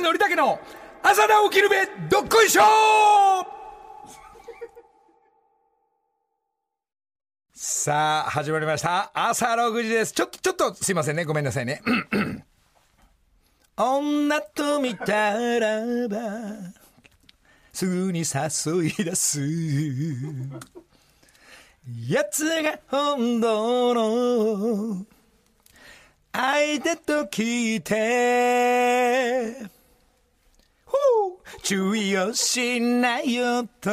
[0.00, 0.58] 橋のりたけの
[1.02, 1.76] 朝だ起きるべ
[2.08, 2.62] どっこいしょ
[7.52, 10.12] さあ始まりました朝6時です。
[10.12, 11.24] ちょっとちょっとすいませんね。
[11.24, 11.82] ごめんなさいね。
[13.76, 16.16] 女と見たらば
[17.72, 19.40] すぐに誘い出す。
[22.08, 25.06] 奴が本当の
[26.32, 29.79] 相手と聞いて
[31.62, 33.90] 注意をしないよと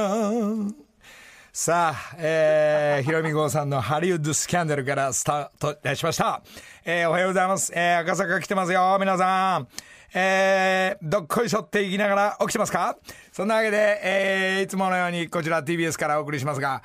[1.51, 6.43] さあ、えー、ひろみごさんのハリウッドスキャンダルからスタートいたしました。
[6.85, 7.73] えー、おはようございます。
[7.75, 9.67] えー、赤坂来てますよ、皆さん。
[10.13, 12.97] えー、どっこいしょって言いながら起きてますか？
[13.31, 16.83] そんなわけで、えー、いつものようにこちら TBS からお送りしますが、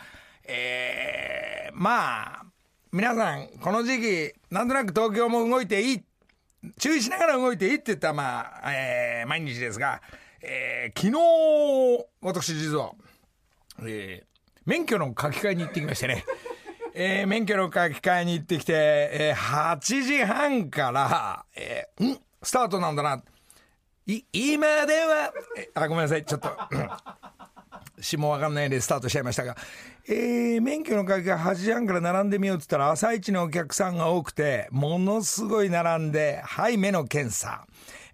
[0.48, 2.42] えー、まあ、
[2.92, 6.02] 皆さん、この時期、なんとなく東京も動いていい、
[6.78, 10.00] 注意しながら動いていいって言った、まあ、えー、毎日ですが、
[10.40, 12.92] えー、昨日、私実は、
[13.80, 16.24] えー、免許の書き換えに行ってきましてね。
[16.94, 23.22] えー、免許の書き換えに行ってきて、えー、8時半から、えー、んスタートなんだな。
[24.06, 25.32] い、今では、
[25.74, 26.50] あ、ごめんなさい、ちょっと、
[28.02, 29.56] うん詩もわかんないでスタートしちゃいましたが、
[30.08, 37.66] えー、免許の書き換え8時半から並んでみようって言ったら、朝一のお客さんが多くて、ものすごい並んで、はい、目の検査。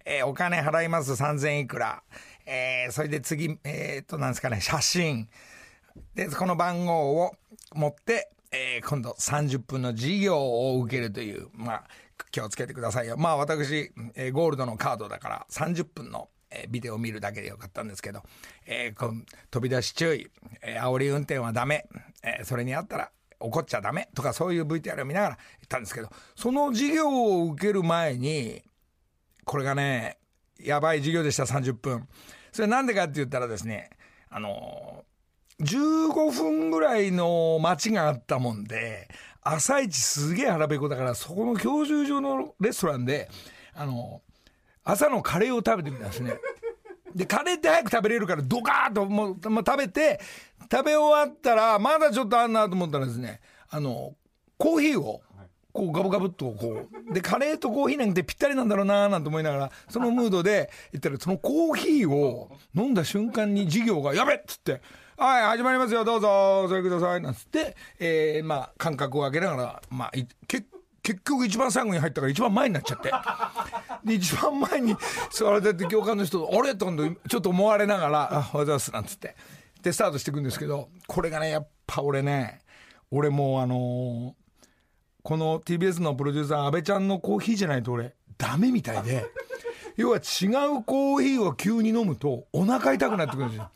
[0.05, 2.03] えー、お金払います3000いくら。
[2.45, 5.27] えー、それで次、えー、っと、なんですかね、写真。
[6.15, 7.31] で、この番号を
[7.73, 11.83] 持って、えー今度30分の授業を受けるという、まあ、
[12.31, 13.15] 気をつけてくださいよ。
[13.17, 18.23] まあ私、えーゴールドのカードだから30分の、えービデオを見るだけでよかったんですけど、
[18.65, 19.13] えーこ
[19.51, 20.29] 飛び出し注意、
[20.61, 21.87] えー煽り運転はダメ、
[22.23, 28.61] えーそれにあったら怒っちゃダメとかそういう VTR を見ながら言ったんですけど、その授業を受ける前に、
[29.45, 30.17] これがね、
[30.59, 32.07] やばい授業でした、30分。
[32.51, 33.91] それなんでかって言ったらですね、
[34.29, 35.05] あの
[35.61, 39.07] 15分ぐらいの待ちがあったもんで、
[39.41, 43.29] 朝一すげえ腹ペコだから、そこの教習所のレストランで、
[43.73, 44.21] あの、
[44.83, 46.39] 朝のカレーを食べてみたんですね。
[47.15, 50.19] で、カレーって早く食べれるから、ドカーッともう、もう食べて、
[50.71, 54.13] 食べ終わったら、まだちょっとあんなと思ったらですね、あの、
[54.57, 55.21] コーヒーを、
[55.71, 57.13] こうガブガブっとこう。
[57.13, 64.81] で、カレーとコーヒーなんてぴったりなんだろうなーなんて思いながら、そのムードで言ったら、そのコーヒーを飲んだ瞬間に授業が、やべっつって、
[65.17, 70.63] はい、始まりますよ、どうぞ、それください、なんつって、えー、まあ、間隔を空けながら、まあ、いけ
[71.01, 73.11] 結局一番最後に入ったから一番前になっちゃって。
[74.05, 74.95] で、一番前に
[75.31, 79.35] 座られて教官の人、あれとちょっと思われながら、あ、おはようございます、なんつって。
[79.81, 82.61] で、スタートしていくんですけど、これがね、やっぱ俺ね、
[83.11, 84.49] 俺もうあのー
[85.21, 89.25] この TBS のプロデューサー、安倍ちゃんのコーヒーじゃないと俺、ダメみたいで、
[89.95, 90.47] 要は違
[90.79, 93.69] うコーヒーを急に飲むと、お腹痛くなってくるんですよ。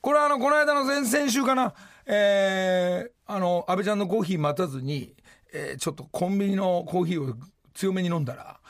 [0.00, 1.74] これはあの、この間の先々週かな、
[2.06, 5.14] えー、あの、安倍ちゃんのコーヒー待たずに、
[5.52, 7.34] えーちょっとコンビニのコーヒーを
[7.74, 8.60] 強めに飲んだら、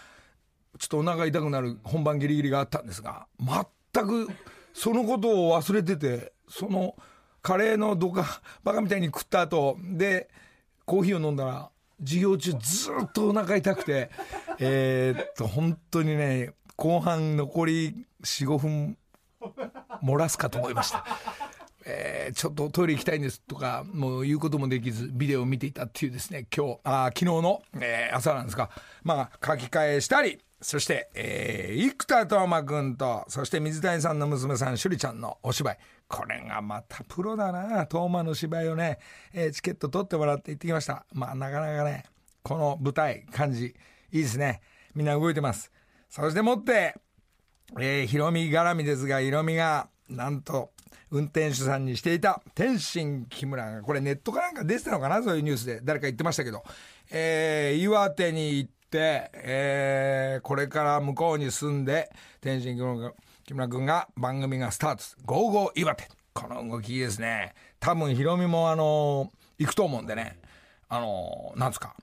[0.79, 3.27] ちょっとお腹痛くなる本番ギリギリがあったんですが、
[3.93, 4.29] 全く
[4.73, 6.97] そのことを忘れてて、その
[7.43, 10.31] カレーのどか、バカみたいに食った後、で、
[10.85, 14.11] コーヒーを飲んだら、授業中ずっとお腹痛くて、
[14.59, 18.97] えっと、本当にね、後半残り4、5分
[20.03, 21.05] 漏らすかと思いました。
[21.85, 28.71] えーちょっとトイレ行きたいんですとか、もう言うこともできず、ビデオを見ていたっていうですね、今日、あー昨日の、えー朝なんですが、
[29.03, 35.79] まあ、書き換えしたり、そして、えー生田斗真君と、そして水谷さんの娘さん、趣里ちゃんのお芝居。
[36.09, 38.99] これがまたプロだな、斗真の芝居をね、
[39.33, 41.05] えーチケット取ってもらって行ってきました。
[41.13, 42.05] まあ、なかなかね、
[42.43, 43.75] この舞台、感じ、
[44.13, 44.61] いいですね。
[44.95, 45.71] みんな動いてます。
[46.11, 46.95] そしてもって、
[47.79, 50.72] えー、ヒロミ絡みですが、ヒロミが、なんと、
[51.13, 55.81] 運転手さんにしていた、天心木村が、これネットかなんか出てたのかなそういうニュースで。
[55.85, 56.65] 誰か言ってましたけど。
[57.11, 62.11] えー、岩手に行って、えー、これから向こうに住んで、
[62.41, 62.79] 天心
[63.45, 65.23] 木村君が番組がスタート。
[65.27, 66.09] ゴーゴー岩手。
[66.33, 67.55] この動きいいですね。
[67.79, 70.39] 多分ヒロミもあの行くと思うんでね。
[70.89, 71.95] あのなんですか。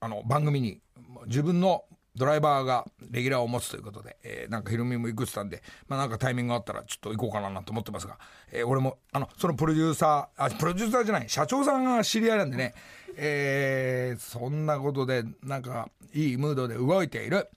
[0.00, 0.82] あの、番組に、
[1.26, 1.84] 自分の
[2.16, 8.18] ドライバーがレギュラーを持つということで、えーなんかヒロミも行くってたんで、まあなんかタイミングがあったらちょっと行こうかななんて思ってますが、
[8.52, 12.74] えー俺も、あの、そのプロデューサー、あ、プロデューサーじゃない、社長さんが知り合いなんでね、
[13.16, 17.48] えーそんなことで、なんか、いいムードで動いている。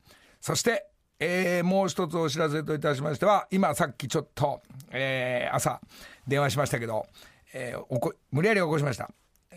[0.41, 0.87] そして、
[1.19, 4.61] えーもう一つお知らせといたしましては、今さっきちょっと、
[4.91, 5.79] えー朝
[6.27, 7.05] 電話しましたけど、
[7.53, 9.09] えーおこ無理やり起こしました。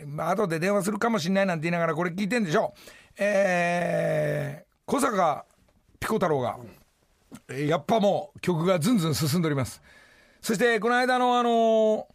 [0.06, 2.80] まあ後で電話するかもしれないなんて言いながらこれ聞いてんでしょう。
[3.18, 5.46] えー小坂
[6.00, 6.58] ピコ太郎が、
[7.48, 9.80] やっぱもう曲がずんずん進んでおります。
[10.42, 12.06] そしてこの間のあのー、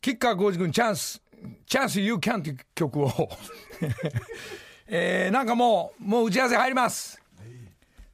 [0.00, 1.20] キッカー浩二君チャンス、
[1.66, 3.10] チャンス You Can っていう曲を
[4.88, 7.20] えー、なんかもう、もう打ち合わせ入ります。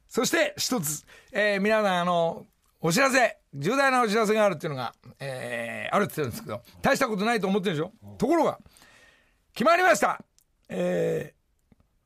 [0.09, 2.47] そして一つ、えー、皆さんあの、
[2.81, 7.93] お知らせ、重大なお知らせがあるっていうのが、えー、あるって言ってるんですけど、大したことないと思ってるでしょ？
[8.17, 8.59] ところが、
[9.53, 10.21] 決まりました
[10.67, 11.33] え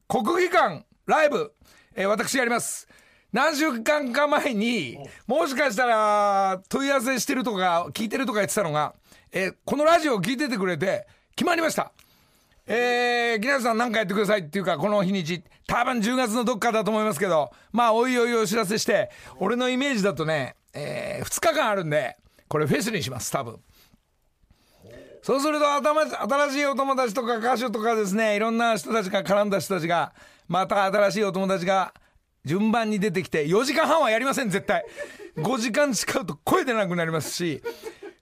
[0.07, 1.53] ー、国技館ライブ、
[1.95, 2.87] えー、私やります。
[3.33, 4.97] 何週間か前に、
[5.27, 8.93] もしかしたら問い合わせしてるとか、聞いてるとか言ってたのが、
[9.31, 11.91] えー、このラジオを聞いててくれて、決まりました。
[12.67, 22.15] えー、木梨さん何かやってくださいっていうか、この日にち、多分10月のどっかだと思いますけど、まあ、おいおいお知らせして、俺のイメージだとね、えー、2日間あるんで、
[22.47, 23.59] これフェスにします、多分。
[25.23, 30.13] そうすると新しいお友達とか歌手とかですねいろんな人たちが絡んだ人たちが
[30.47, 31.93] また新しいお友達が
[32.45, 34.85] 順番に出てきて4時間半はやりません絶対。
[35.37, 37.61] 5時間近うと声出なくなりますし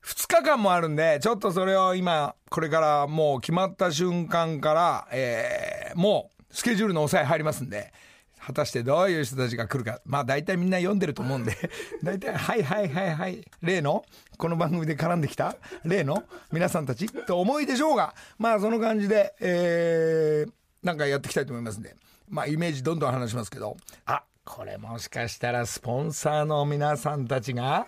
[0.06, 7.94] 2日間もあるんでちょっとそれを今これからもう決まった瞬間から、えー、もうスケジュールの抑え入りますんで
[8.40, 10.02] 果たしてどういう人たちが来るか。
[10.04, 11.56] まあ大体みんな読んでると思うんで
[12.02, 14.04] 大体はいはいはいはい例の
[14.38, 20.52] この番組で絡んできた例の皆さんたちと思いでしょうがまあその感じで、えー、
[20.84, 21.96] なんかやっていきたいと思いますんで
[22.28, 27.88] まあイメージどんどん話しますけどあこれもしかしたらスポンサーの皆さんたちが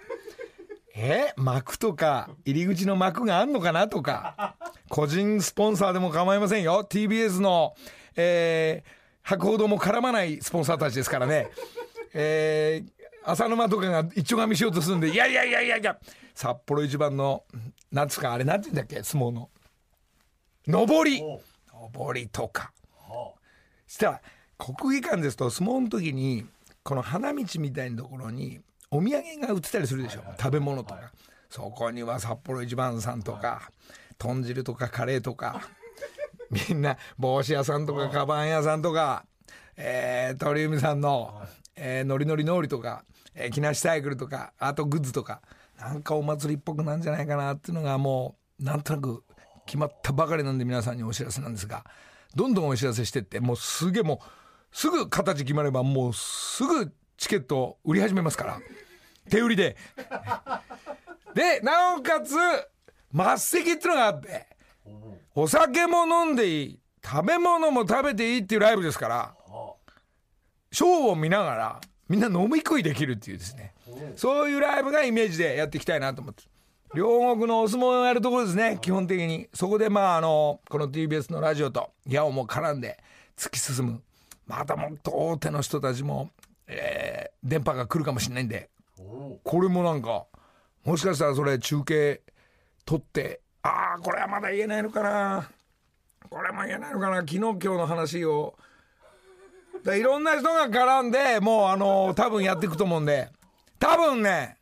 [0.96, 4.56] え幕とか入り口の幕があんのかなとか
[4.90, 7.74] 個人スポンサーでも構いませんよ TBS の
[8.16, 11.50] えー博報堂も絡まないスポンサーたちですからね。
[12.14, 15.98] えー、浅沼とかが一丁紙しようとするんで、いやいやいやいやいや、
[16.36, 17.46] 札幌一番の、
[17.92, 19.50] なんつうか、あれなんて言うんだっけ、相撲の。
[20.68, 21.22] 上り。
[21.96, 22.74] 上りとか。
[23.94, 24.22] そしたら、
[24.58, 26.48] 国技館ですと相撲の時に、
[26.82, 28.60] この花道みたいなところに、
[28.90, 30.24] お土産が売ってたりするでしょ。
[30.40, 31.12] 食べ物とか。
[31.48, 33.70] そこには札幌一番さんとか、
[34.18, 35.62] 豚汁とかカレーとか。
[36.50, 39.28] みんな帽子屋さんとかカバン屋さんとか、
[39.78, 41.44] えー、鳥海さんの、
[41.76, 43.06] えー、ノリノリノリとか、
[43.36, 45.42] えー、木梨サイクルとかアートグッズとか
[45.80, 49.24] なんかお祭りっぽくなんじゃないかなっていうのがもうなんとなく
[49.66, 51.84] 決まったばかりなんで皆さんにお知らせなんですが
[52.36, 58.60] どんどんお知らせしてってもうすげえもうすぐ形決まればもうすぐチケット売り始めますから。
[59.30, 59.78] 手売りで。
[61.34, 62.36] でなおかつ
[63.14, 64.48] 末席っていうのがあって
[65.34, 69.36] お酒も飲んでいい食べ物も食べていいっていうライブですから
[70.72, 73.74] ショーを見ながらみんな飲み食いできるっていうですね。
[74.16, 76.44] そういうライブがイメージでやっていきたいなと思って。
[76.94, 79.48] 両国のお相撲をやるところですね基本的に。
[79.54, 83.00] そこでまああのこの TBS のラジオと矢をも絡んで
[83.38, 84.02] 突き進む。
[84.46, 86.30] またもっと大手の人たちも、
[86.68, 88.70] えー、電波が来るかもしれないんで。
[89.44, 90.26] これもなんか
[90.86, 92.22] もしかしたらそれ中継
[92.86, 95.50] 撮ってああこれはまだ言えないのかな。
[96.30, 97.18] これも言えないのかな。
[97.18, 98.56] 昨日今日の話を。
[99.86, 103.30] いろんな人が絡んでもうあの、多分やっていくと思うんで。
[103.80, 104.58] 多分ね。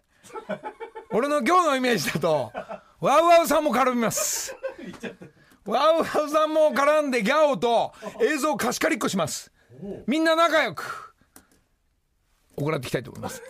[1.13, 2.51] 俺の今日のイメージだと
[2.99, 4.55] ワウワウさんも絡みます。
[5.65, 9.51] ワウワウさんも絡んでギャオと映像貸し借りっこします。
[10.07, 11.13] みんな仲良く
[12.55, 13.41] 行っていきたいと思います。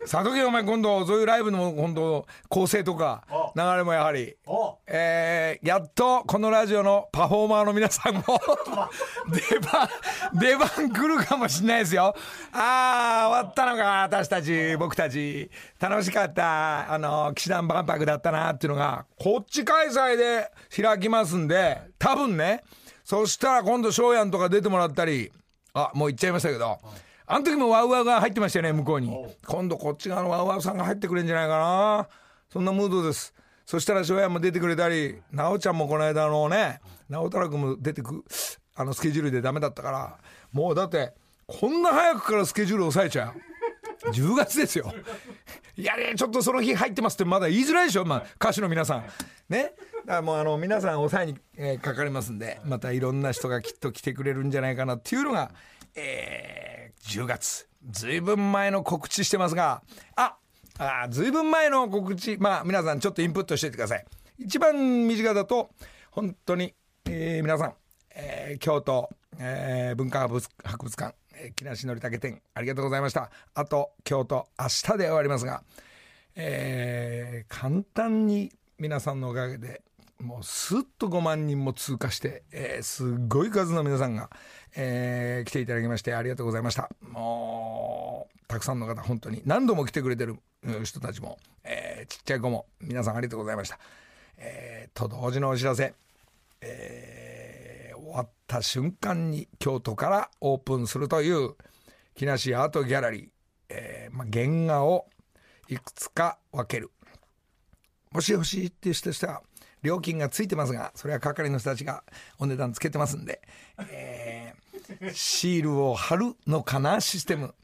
[0.00, 3.24] 佐藤家お前今度そういうライブの今度構成とか
[3.56, 4.36] 流れもやはり
[4.86, 8.22] えー、やっとこのラジオのパフォーマーの皆さんも
[9.50, 9.88] 出番
[10.34, 12.14] 出番来るかもしれないですよ
[12.52, 15.50] ああ終わったのか私たち僕たち
[15.80, 22.62] 楽しかったあの騎士団万博だったなっていうのがこっち開催で開きますんで多分ね
[23.04, 25.32] そしたら今度翔やんとか出てもらったり
[25.74, 26.78] あもう言っちゃいましたけど、
[27.26, 29.12] あの時もワウワウが入ってましたよね、向こうに。
[29.44, 32.08] 今度こっち側のワウワウさんが入ってくれんじゃないかな。
[32.52, 33.34] そんなムードです。
[33.66, 38.24] そしたら、翔也も出てくれたり、なおちゃんもこの間のね、直太朗君も出てく、
[38.74, 40.18] あのスケジュールでダメだったから、
[40.52, 41.14] もうだって、
[41.46, 43.54] こんな早くからスケジュール抑えちゃう。
[44.10, 44.92] 10月ですよ。
[45.76, 49.04] いやね、ちょっとその日入ってますってまだ言いづらいでしょ、まあ、歌手の皆さん。
[49.48, 49.62] ね。
[49.62, 51.22] だからもうあの、皆さん抑
[51.56, 55.52] えに、かかりますんで、またいろんな人がきっと来てくれるんじゃないかなっていうのが、
[55.94, 57.68] えー、10月。
[57.90, 59.82] ずいぶん前の告知してますが、
[60.16, 60.36] あ、
[60.78, 64.04] あずいぶん前の告知、まあ皆さんちょっとインプットしていてください。
[64.38, 65.70] 一番身近だと、
[66.10, 66.74] 本当に、
[67.06, 67.74] えー、皆さん、
[68.14, 73.30] えー、京都、えー、文化博物館、えー、木梨憲武展、ありがとうございました。
[73.54, 75.62] あと、京都、明日で終わりますが、
[76.34, 79.82] えー、簡単に皆さんのおかげで、
[80.20, 84.30] もうすっと5万人も通過して、えーすっごい数の皆さんが、
[84.76, 86.88] えー来ていただきましてありがとうございました。
[87.00, 90.38] もうたくさんの方本当に何度も来てくれてる
[90.84, 93.78] 人たちも、えーちっちゃい子も皆さんありがとうございました、
[94.38, 95.94] えーと同時のお知らせ、
[96.60, 101.54] えー終わった瞬間に京都からオープンするという
[102.14, 103.28] 木梨アートギャラリー、
[103.70, 105.06] えーまあ、原画を
[105.68, 106.90] いくつか分ける。
[108.12, 109.42] もし欲しいって人としては
[109.84, 112.02] 料金がついてますがそれは係の人たちが
[112.38, 113.40] お値段つけてますんで、
[113.90, 114.64] えー
[115.14, 117.54] シールを貼るのかなシステム。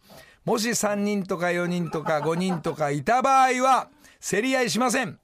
[0.46, 3.90] もし3人とか4人とか5人とかいた場合は
[4.26, 5.18] 競り合いしません。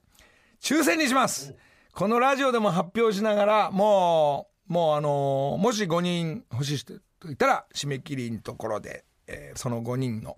[0.61, 1.55] 抽選にします。
[1.93, 10.37] このラジオでも発表しながらもうもうあのーもし5人欲しい人といたら締め切りのところで、えーその5人の、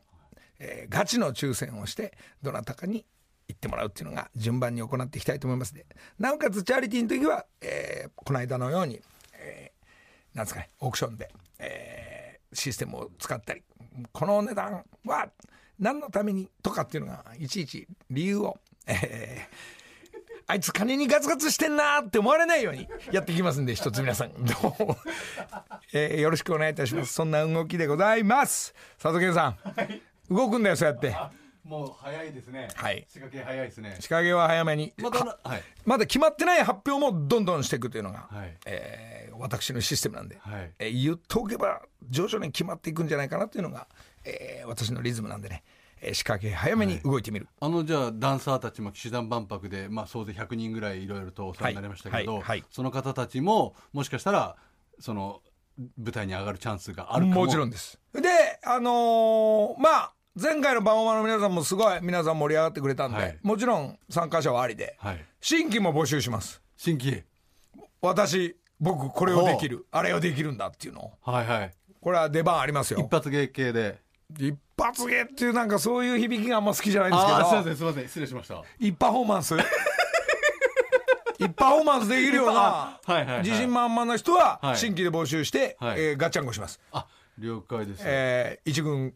[0.60, 3.06] えーガチの抽選をしてどなたかに
[3.50, 5.86] 行ってもらうっていうのが順番に行っていきたいと思いますので
[6.20, 9.02] なおかつチャリティーの時は、えーこの間のように、
[9.34, 13.62] えーなんですかねオークションで、えーシステムを使ったり
[14.12, 15.30] このお値段は
[15.80, 19.80] 何のためにとかっていうのがいちいち理由を、えー
[20.52, 24.32] あいつ金にガツガツしてんなーって思われないようにやっていきますんで一つ皆さん。
[24.34, 24.98] どうも、
[25.94, 27.14] えーよろしくお願いいたします。
[27.14, 28.74] そんな動きでございます。
[29.00, 29.56] 佐藤健さん、
[30.34, 31.16] 動くんだよそうやって
[31.64, 32.70] もう早いですね。
[32.76, 33.06] はい。
[33.08, 33.98] 仕掛け早いですね。
[34.00, 34.94] 仕掛けは早めに。
[34.98, 35.64] またははい。
[35.86, 38.58] まだ決まってない発表もどんどんしていくというのが、はい。
[38.66, 40.72] えー私のシステムなんで、はい。
[40.80, 43.88] えー言っておけば徐々に決まっていくんじゃないかなというのが、
[44.26, 45.64] えー私のリズムなんでね、
[46.02, 52.64] えー仕掛け早めに動いてみる、あのじゃあダンサーたちも騎士団万博で、まあ、総勢100人ぐらいいろいろとお世話になりましたけど、はいはいはい。
[52.72, 54.56] その方たちももしかしたら
[55.00, 55.42] その
[55.98, 57.46] 舞台に上がるチャンスがあるかも。
[57.46, 57.98] もちろんです。
[58.14, 58.22] で
[58.66, 63.38] あのーまあ前回のパフォーマーの皆さんもすごい皆さん盛り上がってくれたんで、はい。
[63.42, 65.26] もちろん参加者はありで、はい。
[65.42, 66.62] 新規も募集します。
[66.78, 67.24] 新規？
[68.02, 69.86] 私僕これをできる。
[69.92, 71.12] あれをできるんだっていうのを。
[71.22, 71.74] はいはい。
[72.02, 73.00] これは出番ありますよ。
[73.00, 73.98] 一発芸系で。
[74.38, 78.08] 一発芸っていうなんかそういう響きがあんま好きじゃないんですけああすいまどせんすいません。
[78.08, 78.64] 失礼しました。
[78.80, 79.56] 一パフォーマンス？
[81.40, 83.44] 一パフォーマンスできるような はいはいはい。
[83.44, 84.78] 自信満々な人ははい。
[84.78, 86.02] 新規で募集して、はい。
[86.02, 87.08] えーガッチャンコします、あ
[87.40, 89.14] 了解です、えー一軍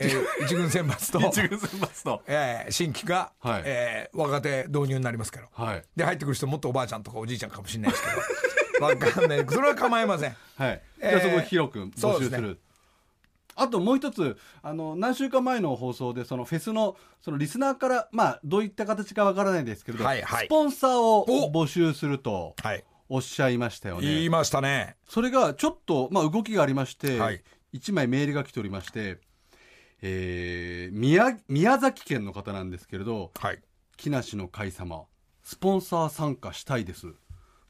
[0.00, 2.22] えー一軍選抜と、一軍選抜と。
[2.26, 3.62] えー新規が、はい。
[3.64, 5.84] えー若手導入になりますからはい。
[5.96, 8.08] で入ってくる人もっとおばあちゃんとかおじいちゃんかもしれないですけ
[8.80, 8.84] ど。
[8.86, 9.46] わかんない。
[9.48, 10.36] それは構いません。
[10.56, 12.60] はい、えーじゃあそこ広く募集する。
[13.56, 20.46] あともう一つあの何週間前の放送でそのフェスのそのリスナーからまあどういった形かわからないですけれど、はいはい。
[20.46, 21.52] スポンサーをお！
[21.52, 22.84] 募集するとはい。
[23.08, 24.06] おっしゃいましたよね。
[24.06, 24.96] 言いましたね。
[25.06, 27.42] それがちょっと、まあ、動きがありまして、はい。
[27.74, 29.18] 1枚メールが来ておりまして、
[30.06, 33.62] えー宮宮崎県の方なんですけれどはい。
[33.96, 35.04] 木梨の会様
[35.42, 37.06] スポンサー参加したいです。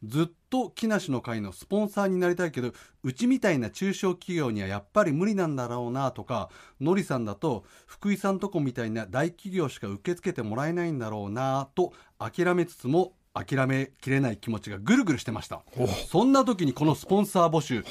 [0.02, 2.72] ずっと木梨の会のスポンサーになりたいけど
[3.02, 6.50] うちみたいな中小企業にはやっぱり無理なんだろうなとか
[6.80, 15.62] のりさんだと福井さんとこみたいな大企業しか受け付けてもらえないんだろうなと諦めつつも諦めきれない気持ちがぐるぐるしてました。
[15.76, 17.84] おそんな時にこのスポンサー募集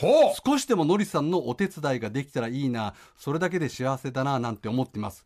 [0.45, 5.25] 少しでものりさんのお手伝いができたらいいなそれだけで幸せだななんて思っています。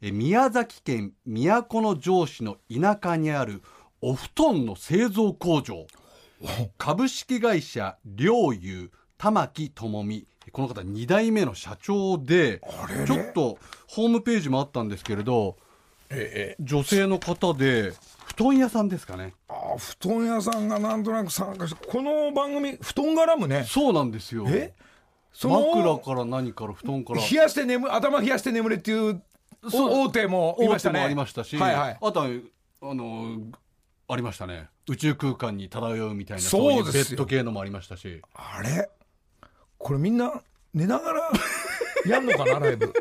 [0.00, 3.62] え宮崎県都城市の田舎にある
[4.00, 5.86] お布団の製造工場。
[6.78, 10.26] 株式会社良友玉木智美。
[10.50, 12.62] この方2代目の社長で
[13.06, 15.56] ちょっとホームページもあったんですけれど
[16.10, 16.62] ええ。
[16.62, 19.34] 女性の方で布団屋さんですかね。
[19.48, 23.64] あ布団屋さんがなんとなく参加してこの番組布団絡むね。
[23.68, 24.44] そうなんですよ。
[24.48, 24.74] え？
[25.32, 27.20] その枕から何から布団から。
[27.20, 29.22] 冷やして眠頭冷やして眠れっていう
[29.68, 29.90] そう。
[29.90, 30.94] お大手もいましたね。
[30.94, 31.98] 大手もありましたし、はいはい。
[32.00, 32.26] あとは
[32.82, 33.38] あの
[34.08, 34.68] ありましたね。
[34.88, 38.22] 宇宙空間に漂うみたいなそういうベッド系のもありましたし。
[38.34, 38.88] あれ？
[39.78, 40.32] これみんな
[40.74, 41.30] 寝ながら
[42.06, 42.92] やんのかなライブ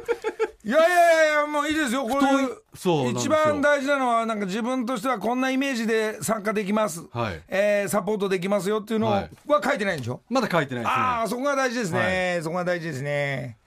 [0.67, 2.05] いやいやいやいやもういいですよ。
[2.05, 7.41] こういうそう一番大事なのはなんか自分としてはこんなイメージで参加できます、はい。
[7.47, 9.29] えーサポートできますよっていうのははい。
[9.63, 11.01] 書いてないんでしょ、まだ書いてないですね。
[11.01, 13.57] ああそこが大事ですね、そこが大事ですね。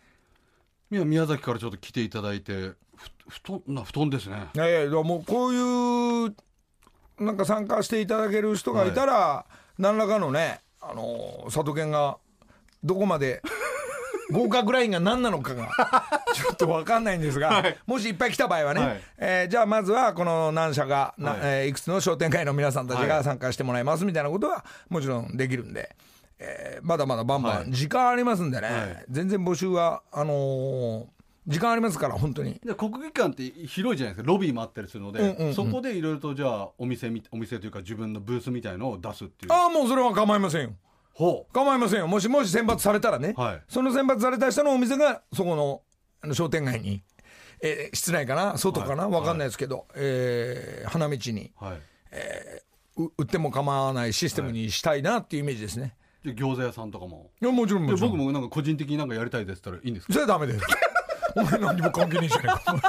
[0.90, 2.76] いや宮崎からちょっと来ていただいてふ
[3.28, 4.49] 布団な布団ですね。
[4.54, 6.35] いやいやもうこういう
[7.19, 9.47] なんか参加していただける人がいたら、
[9.78, 12.19] 何らかのねあの佐藤健が
[12.85, 13.40] どこまで
[14.30, 15.68] 合格ラインが何なのかが
[16.34, 19.00] ちょっと分かんないんですが、もしいっぱい来た場合はね、はい。
[19.18, 21.38] えーじゃあまずはこの何社が、なはい。
[21.38, 23.08] いえーいくつの商店会の皆さんたちはい。
[23.08, 25.94] が参加してもらいますみたいなことはもちろんできるんで。
[26.38, 27.68] えーまだまだバンバはい。
[27.68, 29.04] ン時間ありますんでね、はい。
[29.10, 31.04] 全然募集はあのー
[31.46, 32.60] 時間ありますから本当に。
[32.64, 34.30] で国技館って広いじゃないですか。
[34.30, 35.54] ロビーもあったりするので、うんうんうん。
[35.54, 39.52] そこでいろいろとじゃあお店みお店というか自分のブースみたいのを出すっていう。
[39.52, 40.68] ああもうそれは構いませんよ。
[40.68, 40.75] ほ
[41.52, 42.07] 構いませんよ。
[42.07, 43.62] もしもし選抜されたらね、はい。
[43.69, 45.83] その選抜された人のお店がそこの
[46.23, 47.02] あの商店街に、
[47.62, 48.57] えー室内かな？
[48.59, 49.12] 外かな、はい。
[49.12, 51.76] わかんないですけど、えー花道にうはい。
[52.97, 57.31] う売っても構わないシステムにしたいなっていうイメージですね、じゃあ餃子屋さんとかも。
[57.40, 58.11] いやもちろんでもちろん。
[58.12, 60.12] 僕もなんか個人的になんかやりたいですったらいいんですか？
[60.12, 60.61] それはダメだよ
[61.37, 62.76] お前何にも関係ねえじゃねえか。
[62.79, 62.81] い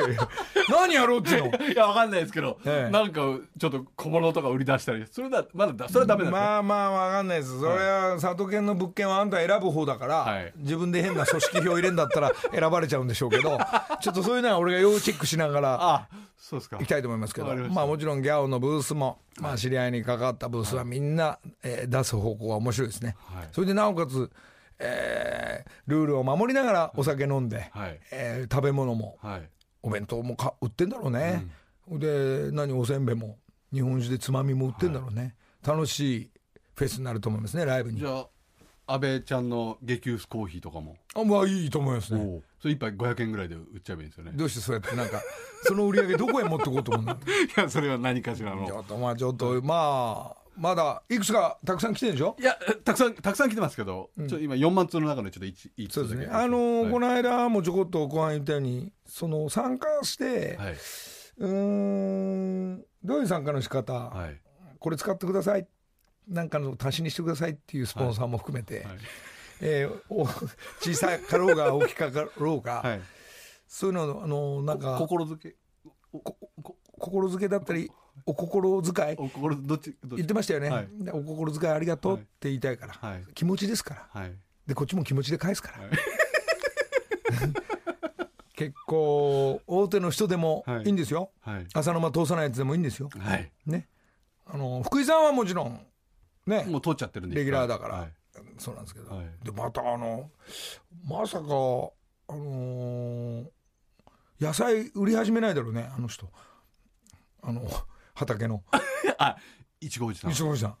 [0.00, 0.28] やいや
[0.70, 1.66] 何やろうっていうの？
[1.66, 2.90] いやわかんないですけど、ええ。
[2.90, 3.20] なんか
[3.58, 6.38] ちょっと小物とか売り出したりそれだまだだそれはダメなんで。
[6.38, 7.58] すね、まあまあわかんないです。
[7.60, 10.52] それは里犬の物件はあんた選ぶ方だから、はい。
[10.56, 13.58] 自分で変な組織票入れんだったら 選ばれちゃうんでしょうけど
[14.00, 16.76] ちょっとそういうのは俺が要チェックしながら あそうですか。
[16.78, 17.76] 行きたいと思いますけどわかりました。
[17.76, 23.48] まあもちろんギャオのブースも、まあ、知り合いに関わったブースはみんな、えー出す方向が面白いですね、はい。
[23.52, 24.30] それでなおかつ、
[24.78, 27.98] えールールを守りながらお酒飲んで、はい。
[28.12, 29.48] えー食べ物もはい
[29.86, 31.46] お弁当もか売ってんだろうね、
[31.88, 33.38] で何おせんべいも
[33.72, 36.30] 日本酒でつまみも売ってんだろうね、楽しい
[36.74, 38.00] フェスになると思いますねライブに。
[38.00, 38.26] じゃあ
[38.94, 42.42] 安倍ちゃんの激薄コーヒーとかも、あまあいいと思いますね。
[42.60, 44.32] それ一杯500円ぐらいで売っちゃえばいいんですよね。
[44.34, 45.22] どうしてそうやってなんか
[45.62, 47.16] その売り上げどこへ持ってこうと思うんだ い
[47.56, 48.66] やそれは何かしらの。
[48.66, 52.36] ちょっとまあちょっとまあまだいくつかたくさん来てるでしょ？
[52.40, 56.26] いやたくさんたくさん来てますけど、ちょ今4万通の中でちょっと 1, 1そうですね。
[56.26, 56.92] だけあのーはい。
[56.92, 64.40] この間もちょこっと後半言ったように、その参加して、はい、うーん、どういう参加の仕方、はい。
[64.78, 65.66] これ使ってください、
[66.28, 68.96] なんかの足しにしてくださいっていうスポンサーも含めて、はい。
[69.60, 70.26] えーお
[70.80, 73.00] 小さかろうが大きかろうが、 はい、
[73.66, 75.56] そういうの、あのなんか、心づけ？
[76.98, 77.90] 心づけだったり、
[78.24, 80.88] お心遣い、お心どっち言ってましたよね、はい。
[80.92, 83.24] でお心遣いありがとうって言いたいから、はい。
[83.34, 84.08] 気持ちですから。
[84.20, 84.32] はい。
[84.66, 85.90] でこっちも気持ちで返すから、はい。
[88.56, 90.84] 結構大手の人でもはい。
[90.84, 91.66] いいんですよ、はい。
[91.74, 93.10] 浅沼通さないやつでもいいんですよ。
[93.18, 93.52] はい。
[93.66, 93.88] ね。
[94.46, 95.86] あの福井さんはもちろん
[96.46, 97.36] ねもう通っちゃってるんで。
[97.36, 98.12] レギュラーだから、はい。
[98.58, 99.26] そうなんですけど、はい。
[99.44, 100.30] でまたあの
[101.04, 101.46] まさかあ
[102.32, 103.46] のー
[104.38, 106.28] 野菜売り始めないだろうねあの人。
[107.42, 107.62] あの
[108.16, 108.64] 畑の。
[109.18, 109.36] あ
[109.80, 110.76] いちごおじさんい西森さん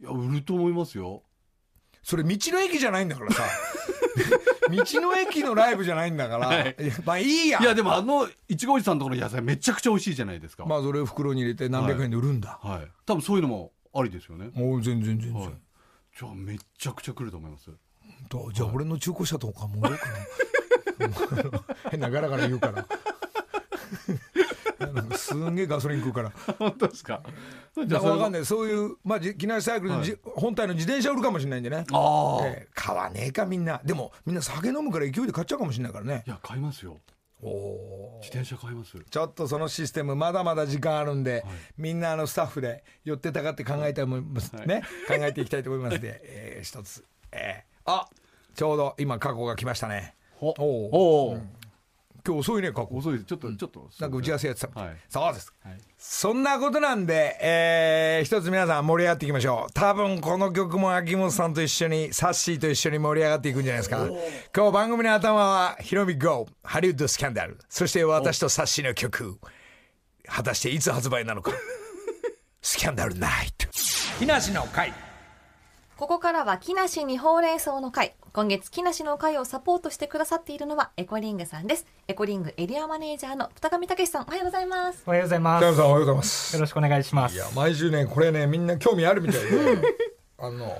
[0.00, 1.22] や売ると思いますよ。
[2.02, 3.44] それ道の駅じゃないんだからさ。
[4.70, 6.76] 道の駅のライブじゃないんだから、 はい。
[6.78, 7.60] いやまあいいや。
[7.60, 10.66] いやでもあのいちごおじさんのところの野菜めちゃくちゃ美味しいじゃないですか。
[10.66, 12.88] まあそれを袋に入れて何百円で売るんだ、はい。
[13.06, 14.50] 多分そういうのもありですよね。
[14.54, 15.52] もう全然全然、はい。
[16.18, 17.70] じゃあめちゃくちゃ来ると思います。
[18.28, 21.60] とじゃあ俺の中古車とかも売ろうかな。
[21.90, 22.86] 変なガラガラ言うから
[25.16, 26.32] すんげえガソリン食うから。
[26.58, 27.22] 本当ですか？
[27.76, 28.44] じだから分かんいない。
[28.44, 31.84] そういうまあじ木梨サイクルのじ、本体の自転車売るかもしれないんでね。
[31.92, 32.68] ああ、ええ。
[32.74, 33.80] 買わねえかみんな。
[33.84, 36.24] でもみんな酒飲むから勢いで買っちゃうかもしれないからね。
[36.26, 36.96] いや買いますよ。
[37.42, 38.98] おお自転車買います。
[38.98, 41.44] ちょっとそのシステムまだまだ時間あるんで、
[41.78, 44.20] みんなあのスタッフで寄ってたかって考えたいと思い。
[44.20, 44.82] ます、ね。
[45.08, 47.90] 考えていきたいと思いますんで、えー一つ、えー。
[47.90, 48.08] あ
[48.54, 50.14] ちょうど今過去が来ましたね。
[50.34, 50.54] ほ。
[50.58, 50.88] おう。
[50.92, 51.38] おお、
[52.26, 54.68] 今日遅いね過去遅いですちょっと、ちょっとなんか打ち合わせやってた
[55.08, 59.72] そうですはいそんなことなんで、えー一つ皆さん盛り上がっていきましょう。
[59.72, 64.06] 多分この曲も秋元さんと一緒に、サッシーと一緒に盛り上がっていくんじゃないですか。
[64.56, 67.58] 今日番組の頭は、ヒロミ GO、ハリウッドスキャンダル。
[67.68, 69.38] そして私とサッシーの曲。
[70.26, 71.52] 果たしていつ発売なのか。
[72.62, 73.66] スキャンダルナイト。
[74.18, 74.92] 木梨の会。
[75.96, 78.14] ここからは木梨にほうれん草の会。
[78.32, 81.84] 今月木梨の会をサポートしてくださっているのはエコリングさんです。
[82.06, 85.02] エコリングエリアマネージャーの二上武さん、おはようございます。
[85.04, 85.64] おはようございます。
[85.64, 86.56] おはようございます。
[86.56, 87.34] ろしくお願いします。
[87.34, 89.48] いや、毎週ね、これね、みんな興味あるみたいで、
[90.38, 90.70] あのー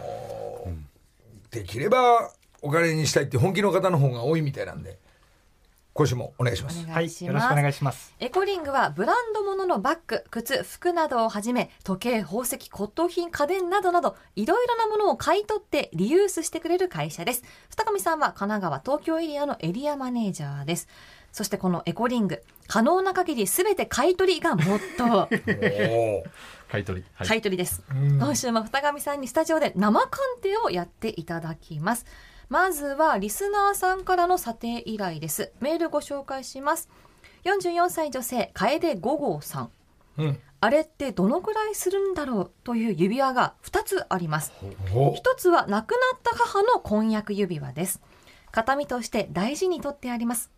[1.51, 2.31] できれば
[2.63, 5.01] お金にしたいって本気の方の方が多いみたいなんで、
[5.93, 6.87] 今週もお願いします。
[6.87, 7.05] はい。
[7.05, 8.15] よろしくお願いします。
[8.21, 17.43] エコリングはブランド物のバッグ、靴、服などをはじめ、時計、宝石、骨董品、家電などなど、いろいろなものを買い取ってリユースしてくれる会社です。
[17.71, 20.89] 二上さんは神奈川、東京エリアのエリアマネージャーです。
[21.33, 26.23] そしてこのエコリング、可能な限り全て買い取りがモットー
[26.71, 27.83] 買い取りはい買い取りです。
[27.91, 32.07] 今週も二上さんにスタジオで生鑑定をやっていただきます。
[32.51, 35.53] まずはリスナーさんからの査定依頼です。
[35.61, 36.89] メールご紹介します。
[37.45, 39.71] 44歳女性、楓五号さん。
[40.19, 44.53] うんあれってどのくらいするんだろうという指輪が2つあります。
[44.95, 48.03] お一つは亡くなった母の婚約指輪です。
[48.51, 50.51] 形見として大事に取ってあります。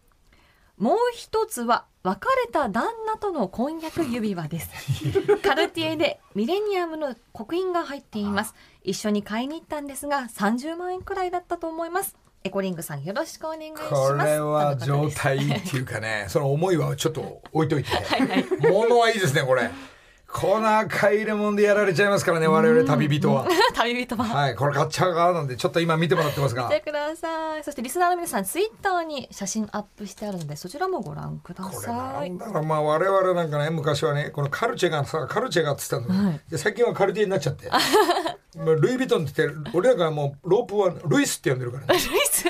[0.83, 4.69] もう一つは別れた旦那との婚約指輪です。
[5.41, 8.57] カルティエでミレニアムの刻印が入っています。
[8.83, 12.17] 一緒に買いに行ったんですが30万円くらいだったと思います。
[12.43, 13.91] エコリングさんよろしくお願いします。
[13.91, 18.69] これは状態いいっていうかね、その思いはちょっと置いといて。
[18.69, 19.71] ものはいいですね、これ。
[20.33, 23.47] この赤いレモンでやられちゃいますからね、我々旅人は。
[23.77, 24.25] 旅人は。
[24.25, 26.71] はい、これ買っちゃう側なんで、ちょっと今見てもらってますが見。
[26.71, 27.65] てください。
[27.65, 32.39] そしてリスナーの皆さん、ツイッターに写真アップしてあるので、そちらもご覧くだこれさないん。
[32.39, 37.69] だろう、まあ我々なんかね、昔はね、このカルチェがさ、カルチェがって言ってたの、はいで最近はカルティエになっちゃって。
[38.57, 41.95] まあルイ・ヴィトンって言って、俺らがもうロープはルイスって呼んでるからね。
[41.95, 42.49] ルイス、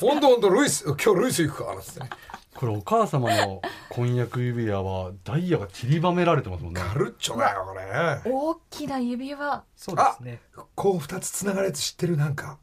[0.00, 2.10] ほんとほんとルイス、今日ルイス行くか、なんつってね。
[2.54, 8.32] これお母様の婚約指輪はダイヤが散りばめられてますもんねカルッチョだよ、これ。
[8.32, 9.64] 大きな指輪。
[9.76, 10.40] そうですね。
[10.74, 12.58] こう二つ繋がれて知ってる、なんか。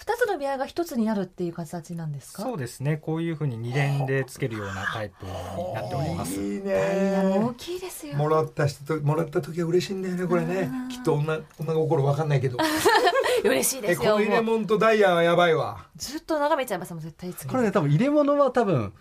[0.00, 2.42] 二つの指輪が一つになるっていう形なんですか？
[2.42, 2.96] そうですね。
[2.96, 6.40] こういうふうに二連でつけるようなタイプになっております。
[6.40, 7.54] いいダイヤも大ね。
[7.58, 8.16] きいですよ。
[8.16, 10.70] もらった人と、もらった時は嬉しいんだよね、これね。
[10.90, 12.56] きっと女、女心わかんないけど。
[13.44, 14.12] 嬉しいでえ、すよ。
[14.14, 15.86] この入れ物とダイヤはやばいわ。
[15.96, 18.94] ずっと眺めちゃいますもん、絶対つけこれね多分入れ物は多分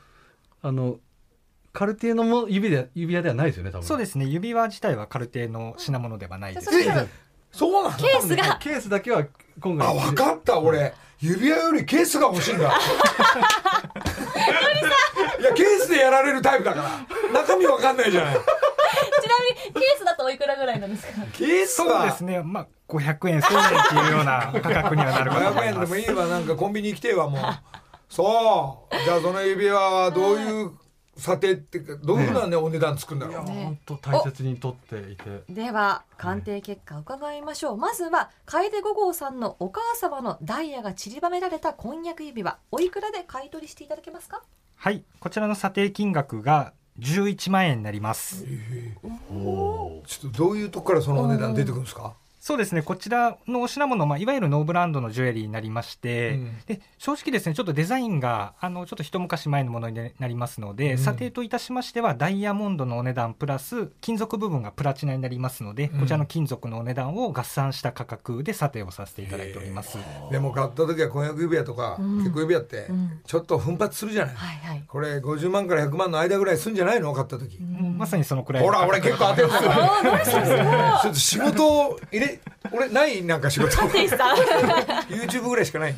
[0.61, 0.99] あの
[1.71, 4.25] カルティエのも指で指輪ではないですよね多分そうですね。
[4.25, 6.69] 指輪自体はカルティエの品物ではないです
[7.51, 7.97] そうなの？
[7.97, 9.25] ケースが、ケースだけは
[9.59, 10.93] 今回あ、わかった、俺。
[11.19, 12.69] 指輪よりケースが欲しいんだ。
[15.39, 17.41] いや、ケースでやられるタイプだから。
[17.41, 18.35] 中身わかんないじゃない。
[18.35, 21.11] ちなみにケースだとおいくらぐらいなんですか？
[21.33, 22.41] ケースそうはですね。
[22.41, 26.03] まあ、500円、1000円っていうような価格にはなるかと思500います円でもい。
[26.05, 27.41] いわ、なんかコンビニ来てえわ、もう。
[28.07, 28.95] そう。
[29.03, 30.71] じゃあその指輪はどういう
[31.19, 33.45] 査定っていうか、どういうふうなね、お値段つくんだろう。
[33.45, 35.43] ね本当大切に取っていて。
[35.49, 44.41] では鑑定結果を伺いましょう、まずは楓5号さんのお母様のダイヤが散りばめられた婚約指輪おいくらで買い取りしていただけますか？
[44.75, 45.03] はい。
[45.19, 48.45] こちらの査定金額が11万円になります。
[49.31, 52.15] おちょっとどういうとこからそのお値段出てくるんですか？
[52.39, 52.81] そうですね。
[52.81, 56.57] こちらのお品物、まあ、いわゆるノーブランドのジュエリーになりまして、うん。
[56.65, 60.97] で正直ですね、ちょっとデザインが、あの、ちょっと一昔前のものになりますので、うん。
[60.97, 65.99] 査定といたしましては、ダイヤモンドのお値段プラス、金属部分がプラチナになりますので、うん。
[65.99, 69.97] こちらの金属のお値段を合算した価格で査定をさせていただいております。
[70.31, 72.17] でも買った時は婚約指輪とか、うん。
[72.19, 73.19] 結婚指輪ってうん。
[73.25, 74.83] ちょっと奮発するじゃない、はいはい。
[74.87, 77.13] これ50万から100万の間ぐらいすんじゃないの？
[77.13, 82.28] 買った時、まさにそのくらいのほら俺結構当てるちょっと仕事を入れ
[82.71, 83.75] 俺ないなんか仕事。
[85.09, 85.95] YouTube ぐらいしかない。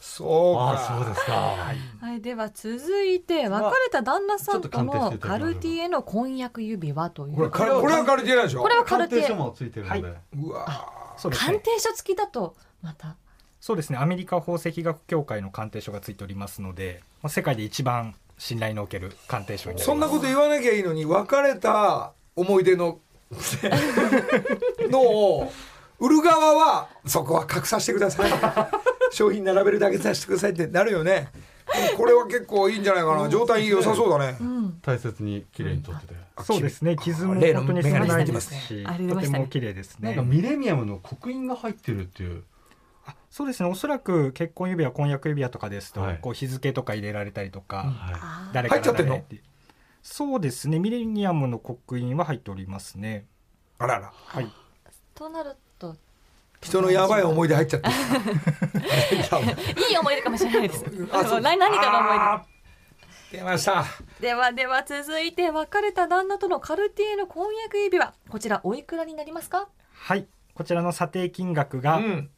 [0.00, 0.96] そうか。
[0.96, 1.32] そうですか。
[1.32, 7.34] はい、では続いて別れた旦那さんとのカルティエの婚約指輪という。
[7.34, 9.22] これかこれは借りてないでしょこれはカルティエ。
[9.22, 11.46] 鑑定書もついてるので、はうわそうですね。
[11.46, 13.16] 鑑定書付きだとまた。
[13.60, 13.98] そうですね。
[13.98, 19.86] アメリカ宝石学協会の鑑定書がついておりますので、まあ世界で一番信頼のおける鑑定書になります。
[19.86, 23.00] そんなこと言わなきゃいいのに別れた思い出の
[24.90, 25.52] のを
[25.98, 28.30] 売る側はそこは隠させてください。
[29.12, 31.28] 商品並べるだけさせてくださいってなるよね。
[31.96, 33.28] これは結構いいんじゃないかな。
[33.28, 34.36] 状態良さそうだね。
[34.40, 34.80] うん。
[34.82, 36.96] 大切に綺麗に取ってて、そうですね。
[36.96, 40.14] 傷も本当に少ないですし、とても綺麗ですね。
[40.14, 40.30] なんか。
[40.30, 42.42] ミレニアムの刻印が入ってるっていう。
[43.06, 43.68] あそうですね。
[43.68, 46.18] おそらく結婚指輪、婚約指輪とかですと、はい。
[46.20, 48.54] こう日付とか入れられたりとか、はい。
[48.54, 49.24] 誰から入っちゃってんの？
[50.06, 50.78] そうですね。
[50.78, 53.26] ミレニアムの刻印は入っておりますね。
[53.78, 54.52] あららはい。
[55.14, 55.96] となると
[56.60, 57.94] 人のやばい思い出入っちゃってる
[59.90, 63.84] いい思い出かもしれないですあそう何何かの思いあー出ました
[64.20, 69.68] 出ではでは続いて別れた旦那とのカルティエの婚約指輪こちらおいくらになりますか？
[69.92, 70.26] はい。
[70.54, 72.30] こちらの査定金額がうん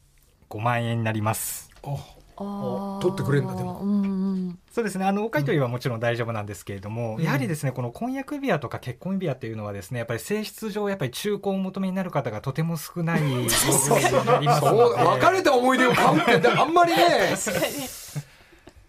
[0.50, 1.70] 5万円になります。
[1.82, 3.80] おあー取ってくれんだでも。
[3.80, 4.58] うんうん。
[4.70, 5.06] そうですね。
[5.06, 7.22] あの、お買い取りはもちろん大丈夫なんですけれども、うん。
[7.22, 14.10] やはりですね、この婚約指輪とか結婚指輪っていうのはですね、やっぱり性質上、やっぱり中古をお求めになる方がとても少ない そうで。
[14.44, 17.34] 別れた思い出を買うってあんまりね。
[17.44, 17.74] 確かに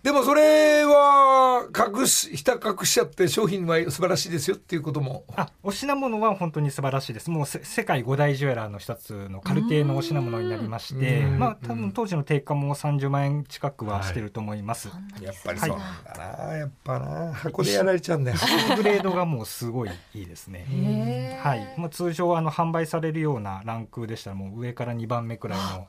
[0.03, 5.25] でもそれは隠しひた隠しちゃって商品は素晴らしいですよっていうことも。
[5.35, 7.29] あ、お品物は本当に素晴らしいです。
[7.29, 11.39] もうせ世界五大ジュエラーの一つのカルティエのお品物になりまして、うん。
[11.39, 14.89] まあ多分当時の定価も30万円近くはしてると思います。
[14.89, 17.33] そんなにやっぱりそうなんだな、やっぱな。
[17.33, 18.37] 箱でやられちゃうんだよ。
[18.77, 21.39] グレードがもうすごいいいですね。
[21.41, 25.87] はい、もう通常あの販売されるようなランクでしたらもう上から2番目くらいの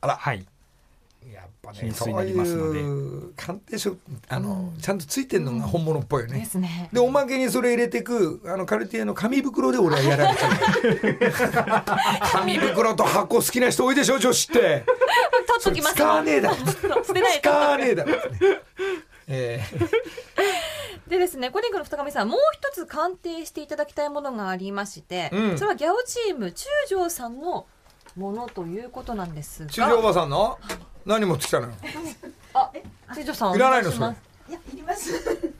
[0.00, 0.16] あら。
[0.16, 0.46] はい
[1.32, 2.80] やっぱね品質になそういりますので。
[2.80, 3.96] う鑑定書
[4.28, 4.80] あの、うん。
[4.80, 6.88] ちゃんとついてるのが本物っぽいよでね、すね。
[6.92, 12.30] でおまけにそれ入れてくあのカルティエの紙袋で俺はやられちゃう。
[12.32, 14.84] 紙袋と箱好きな人多いでしょ女子って。
[15.46, 16.56] 取っときます使わねえだろ。
[16.62, 18.04] 使わねえだ
[19.28, 19.60] え
[21.06, 25.58] でですね、コリングの二上さん、もう一つ鑑定していただきたいものがありまして、うん。
[25.58, 27.66] それはギャオチーム中条さんの
[28.16, 30.58] ものということなんですー、中条おが、ばさんの？
[31.06, 31.72] 何持ってきたのよ？
[32.54, 32.70] あ、
[33.14, 33.54] 千女さん。
[33.54, 34.22] いらないのお願します。
[34.48, 35.12] いや、いります。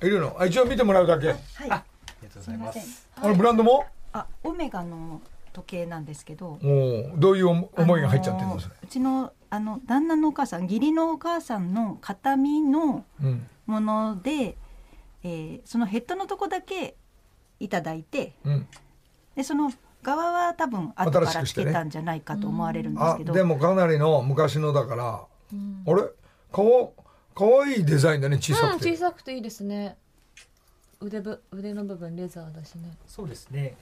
[0.02, 0.36] いるの？
[0.38, 1.28] あ一応見てもらうだけ。
[1.28, 1.36] はい。
[1.36, 1.84] ありがと
[2.36, 3.08] うございます。
[3.16, 3.84] あのブランドも？
[4.12, 5.20] あ、オメガの
[5.52, 6.58] 時計なんですけど。
[6.62, 13.46] おどういう思思いが入っちゃってるのそれ、うちのあの旦那のお母さん義理のお母さんの形見のうん。
[13.66, 14.56] もので、
[15.22, 16.96] えーそのヘッドのとこだけ
[17.60, 18.66] いただいてうん、
[19.36, 19.70] でその
[20.02, 25.26] 側は多分後からつ新しくしてたんじゃないかと思われるんですあけど、でもかなりの昔のだから、あ
[25.94, 26.02] れ？
[26.52, 26.88] かわ
[27.34, 29.96] かわいいデザインだね小さうん、くて、小さくていいですね。
[31.00, 32.96] 腕ぶ、腕の部分レザーだしね。
[33.06, 33.76] そうですね。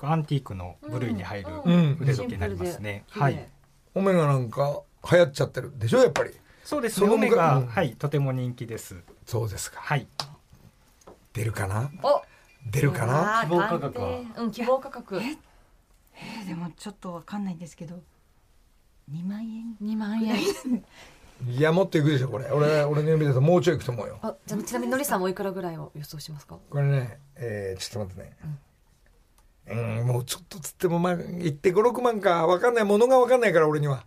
[0.00, 3.38] アンティークの部類に入るうん腕時計になりますね、シンプルで。
[3.38, 3.48] はい。
[3.94, 6.30] オメガなんか流行っちゃってるでしょやっぱり。
[6.64, 7.00] そうです。
[7.00, 8.96] そのねオメガ、うんはいとても人気です。
[9.26, 9.80] そうですか。
[9.80, 10.06] はい。
[11.32, 11.90] 出るかな？
[12.02, 12.22] お、
[12.70, 13.42] 出るかな？
[13.44, 14.20] 希望価格は。
[14.36, 15.20] うん、希望価格。
[16.40, 18.02] えーでもちょっとわかんないんですけど
[19.10, 19.76] 2万円？
[19.80, 20.36] 二万円。
[21.48, 26.56] いやもっといくでしょこれ俺俺の読みだともうちょいいくと思うよあ、じゃあちなみにのりさんもおいくらぐらいを予想しますか？
[26.70, 28.36] これね、えー、ちょっと待ってね
[30.00, 34.04] うんもうちょっとつってもまあ言って56万か分かんないものが分かんないから俺には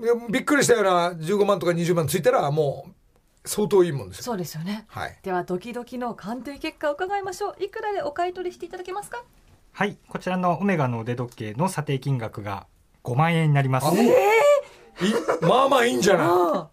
[0.00, 2.92] いやびっくりしたような15万とか20万ついたらもう
[3.48, 4.84] 相当いいもんですよそうですよね。
[4.88, 7.64] はいではドキドキの鑑定結果を伺いましょう。
[7.64, 9.24] いくらでお買い取りしていただけますか？
[9.78, 12.66] はいこちらのオメガの腕時計の査定金額が
[13.04, 13.86] 5万円になります。
[13.86, 14.10] あい
[15.40, 16.68] まあまあいいんじゃな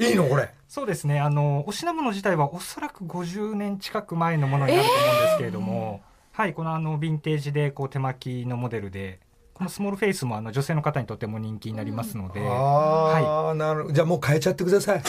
[0.00, 0.06] い？
[0.06, 0.52] いいのこれ。
[0.66, 6.00] そうですねあのお品物自体はおそらく50年近く前のものになると思うんですけれども、
[6.32, 9.20] はいこのあのヴィンテージでこう手巻きのモデルで
[9.56, 15.02] このスモールフェイスもあの女性の方にとても人気になりますので、ああ、なるじゃあもう変えちゃってください。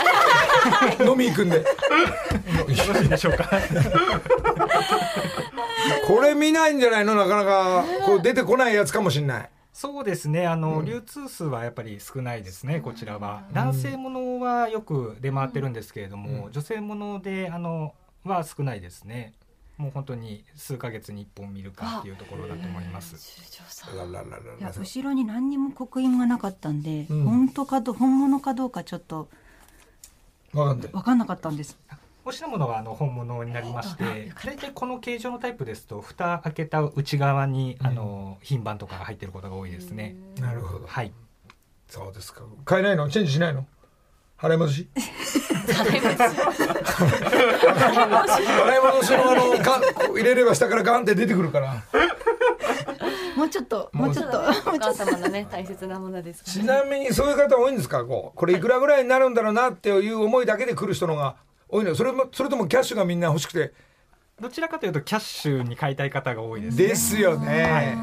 [1.06, 1.58] 飲み行くんで。
[1.58, 1.64] よ
[2.66, 3.50] ろしいでしょうか。
[6.08, 7.16] これ見ないんじゃないの？
[7.16, 9.50] なかなかこう出てこないやつかもしんない。
[9.74, 10.48] そうですね。
[10.48, 13.44] あの、流通数はやっぱり少ないですねこちらは。
[13.52, 16.52] 男性ものはよく出回ってるんですけれども、うん。
[16.54, 19.34] 女性ものであのは少ないですね
[19.78, 23.16] もう本当に数ヶ月に1本見るかっていうところだと思います。
[24.80, 29.30] 後ろに何にも刻印がなかったんで、うん本当かど本物かどうかちょっと
[30.52, 30.88] 分かんない。
[30.92, 31.78] 分かんなかったんです。
[32.26, 40.16] お品物はあの本物になりまして大体この形状のタイプですと蓋開けた内側にあの品番とかが入ってることが多いですね。
[40.42, 40.88] なるほど。
[40.88, 41.13] はい。
[41.88, 42.42] そうですか。
[42.68, 43.10] 変えないの？
[43.10, 43.66] チェンジしないの？
[44.39, 44.88] 払い戻し？
[45.67, 46.12] 払い戻
[49.04, 49.12] し。
[49.12, 49.82] のあのガン
[50.13, 51.84] 入れれば下からガンって出てくるから。
[53.36, 54.39] もうちょっともうちょっと。
[54.39, 54.43] お
[54.80, 56.54] 母様のね大切なものですから。
[56.54, 58.06] ちなみにそういう方多いんですか？
[58.06, 61.95] こうこれいくらぐらいになるんだろうなっていう思いだけで来る人のが多いの。
[61.95, 63.73] それもそれともキャッシュがみんな欲しくて？
[64.39, 66.88] どちらかというとキャッシュに買いたい方が多いですね。
[66.88, 67.97] ですよね、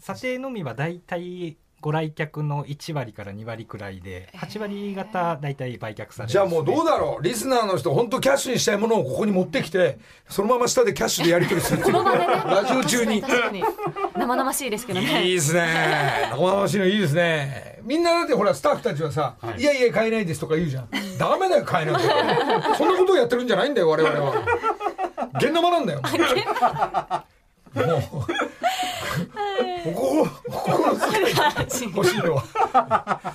[0.00, 7.22] 査定のみは大体ご来客の1割から2割くらいで8割方大体売却されます、ね、じゃあもうどうだろう？
[7.22, 11.94] リスナーの人本当キャッシュにしたいものをここに持ってきてそのまま下でキャッシュでやり取りするっていう。
[11.94, 12.26] このね。
[12.26, 13.22] ラジオ中に。
[13.22, 15.26] 生々しいですけどね。
[15.26, 16.28] いいですね。
[16.32, 17.78] 生々しいのいいですね。
[17.82, 20.88] みんなだってほらスタッフたちはさ「い、やいや買えないです」とか言うじゃん。
[21.18, 22.00] ダメだよ買えないと
[22.74, 24.42] そんなことをやってるんじゃないんだよ我々は。
[25.34, 26.00] 現生なんだよ。
[27.74, 28.26] もう
[29.84, 30.78] こここ
[31.94, 33.20] 欲しいのは。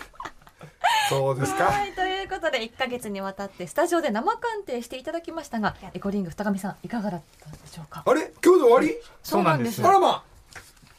[1.10, 1.66] そうですか。
[1.66, 8.04] はい、ということで1ヶ月にわたってスタジオで生鑑定していただきましたがエコリング二上さんいかがだったでしょうか？
[8.06, 8.32] あれ？
[8.44, 8.96] 今日で終わり？
[9.22, 9.86] そうなんです。
[9.86, 10.24] あらま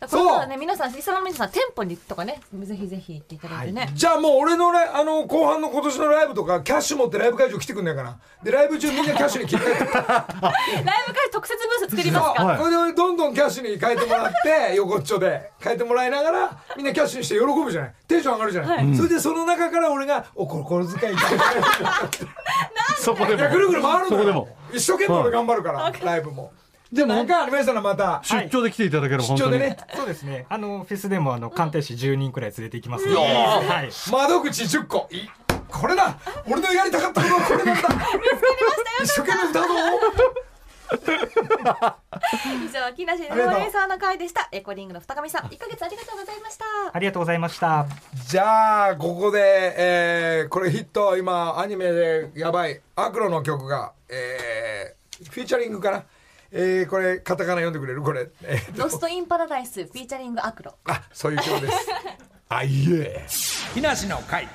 [0.09, 8.19] これからね皆さんリスナーの皆さん店舗にとかねぜひぜひ行っていただいてね、じゃあもう俺のライあの後半の今年のライブとかキャッシュ持ってライブ会場来てくんないかな？
[8.43, 9.85] でライブ中みんなキャッシュに切り替えて。
[9.85, 17.95] ライブ会特設ブース作りますか、そうこれでどんどんキャッシュに変えてもらって横っちょで変えてもらいながらみんなキャッシュにして喜ぶじゃない。
[18.09, 22.29] テンション上がるじゃない、それでその中から俺が「お心遣いいた だきたい」
[22.99, 24.17] そこでいやぐるぐる回るのよ。
[24.17, 24.49] そこでも。
[24.73, 26.53] 一生懸命俺頑張るから ライブも
[26.93, 29.77] でも何かありましたらまた出張で来ていただければ本当に、出張でね。
[29.95, 30.47] そうですね。
[30.51, 35.09] あのフェスでもあの鑑定士10人くらい連れて行きますので、はい、窓口10個。
[35.11, 35.21] い
[35.69, 36.19] これだ。
[36.47, 37.89] 俺のやりたかったことはこれなんだ。
[37.89, 38.15] 見つかりま
[38.75, 39.63] したよ一生懸命歌う。
[39.63, 39.69] ぞ
[42.63, 44.51] 以上木梨レモレーサーの会でした。
[44.53, 46.65] エコリングの二上さん1ヶ月ありがとうございました。
[46.93, 47.87] ありがとうございました。
[48.27, 56.05] じゃあここで、えーこれヒット今アニメでやばいアクロの曲が、えーフィーチャリングかな、
[56.53, 58.03] えーこれカタカナ読んでくれる？
[58.03, 60.75] これ、えーロストインパラダイスフィーチャリングアクロ。
[60.85, 61.89] あそういう曲です。
[62.49, 63.27] あいえ。
[63.75, 64.47] 木梨の会。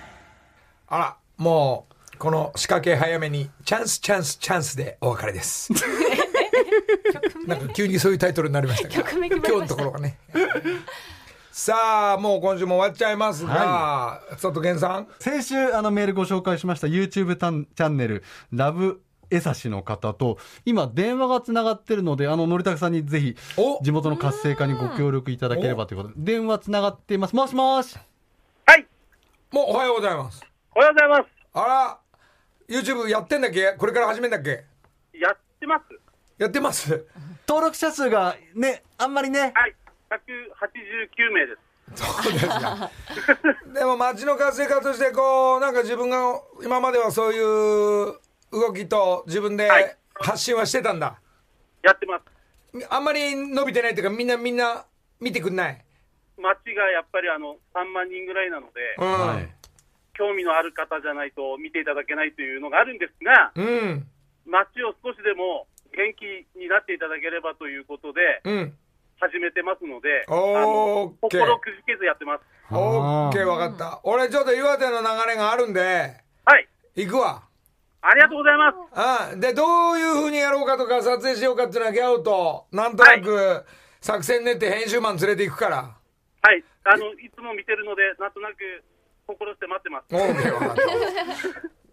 [0.88, 5.72] あらもうこの仕掛け早めにチャンスチャンスチャンスでお別れです。
[7.48, 9.04] なんか急にそういうタイトルになりましたけど。
[9.10, 10.18] 今日のところがね。
[11.52, 15.08] さあもう今週も終わっちゃいますが、佐藤健さん。
[15.20, 27.98] 先週あのメールご紹介しました YouTube チャンネルラブ江差しの方と今電話がつながってるのであののりたくさんにぜひお地元の活性化にご協力いただければということで電話つながっていますもしもし
[28.66, 28.86] はい。
[29.52, 30.42] もうおはようございます
[30.76, 31.24] おはようございます。
[31.54, 31.98] あら
[32.70, 33.74] YouTube やってんだっけ？
[33.78, 34.64] これから始めんだっけ？
[35.14, 35.84] やってます。
[36.38, 37.06] やってます？
[37.48, 39.76] 登録者数がねあんまりねはい。
[40.10, 41.60] 189名です。
[41.96, 42.92] そうですか
[43.74, 47.40] でも街の活性化としてこうなんか自分が今まではそうい
[48.12, 48.16] う
[48.52, 49.98] 動きと自分ではい。
[50.20, 51.20] 発信はしてたんだ、
[51.84, 52.88] やってます。
[52.90, 54.86] あんまり伸びてないっていうかみんなみんな
[55.20, 55.86] 見てくんない、
[56.38, 59.28] 街がやっぱりあの3万人ぐらいなので、うん。
[59.28, 59.58] はい
[60.18, 64.08] 興味のある方じゃないと見ていただけないというのがあるんですが、うん。
[64.48, 68.74] 街を少しでも元気になっていただければということでうん。
[69.20, 72.42] 始めてますので、の心くじけずやってます。
[72.72, 74.00] オッケー分かった。
[74.04, 76.68] 俺ちょっと岩手の流れがあるんではい。
[76.96, 77.44] 行くわ
[78.08, 78.76] ありがとうございます。
[78.96, 83.66] あでどういうふうにやろうかとか撮影しようかっていうのはギャオとなんとなく
[84.00, 85.76] 作戦練って編集マン連れて行くから
[86.42, 86.64] はい。
[86.86, 88.56] あの、いつも見てるので、なんとなく
[89.28, 90.16] 心して待ってます。
[90.16, 90.82] オーケー分かった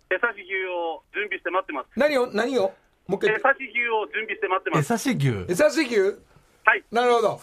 [0.09, 1.89] 手差し牛を準備して待ってます。
[1.97, 2.29] 何を？
[2.31, 2.73] 何を？
[3.09, 4.87] もう一回手差し牛を準備して待ってます。
[4.87, 5.47] 江差し牛？
[5.51, 6.15] えさし牛？
[6.63, 6.85] はい。
[6.93, 7.41] なるほど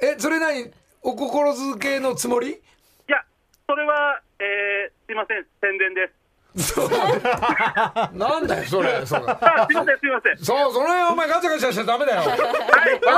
[0.00, 0.70] えそれ何？
[1.02, 2.50] お心づけのつもり？
[2.50, 2.54] い
[3.08, 3.24] や、
[3.66, 6.12] それは、えー、すいません、宣伝です。
[6.56, 6.90] そう。
[8.16, 9.04] なんだよそれ。
[9.04, 10.38] そうあ、すいません、すいません。
[10.38, 12.22] そうその辺お前ガチャガチャしちゃダメだよ。
[12.22, 12.30] はい、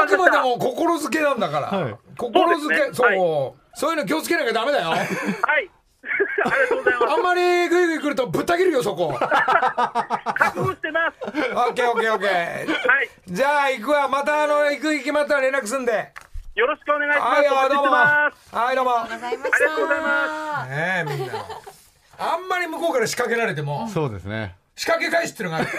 [0.04, 0.38] あくまで。
[0.38, 1.96] も心づけなんだから、はい。
[2.16, 3.90] 心づけそう,、そう。
[3.90, 4.88] いうの気をつけなきゃダメだよ。
[4.90, 5.00] はい。
[6.44, 7.12] ありがとうございます。
[7.14, 9.14] あんまりグイグイ来るとぶった切るよそこ。
[9.18, 11.16] 覚悟してます。
[11.26, 12.28] オッケーオッケーオッケー。
[12.28, 13.10] はい。
[13.26, 14.08] じゃあ行くわ。
[14.08, 16.12] またあの行く行きまったら連絡すんで。
[16.54, 17.30] よろしくお願いします。
[17.30, 18.56] はいよお待ちしてどうもます。
[18.56, 18.90] はいどうも。
[19.02, 19.56] ございました。
[19.56, 21.32] ありがとうございまねえみんな
[22.18, 24.56] あんまり向こうから仕掛けられてもそうですね。
[24.74, 25.68] 仕掛け返しっていうのがある。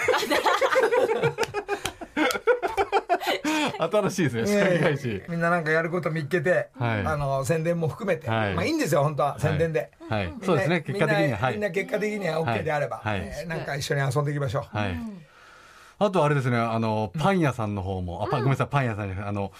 [3.78, 4.46] 新しいですね。
[4.46, 5.22] 仕掛け返し。
[5.28, 7.06] みんななんかやること見っけて、はい。
[7.06, 8.54] あの宣伝も含めて、はい。
[8.54, 9.38] まあいいんですよ本当は。
[9.38, 10.32] 宣伝で、はい。
[10.42, 10.84] そうですね。
[10.86, 11.38] みんな結果的には。
[11.38, 13.02] はみんない結果的には OK であれば、
[13.46, 14.98] なんか一緒に遊んでいきましょう、はい。
[15.98, 19.52] あとあれですね、あの、パン屋さんの方も、あ、パンごめんなさい、パン屋さんあの、